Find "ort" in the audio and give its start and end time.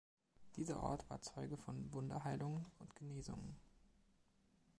0.81-1.07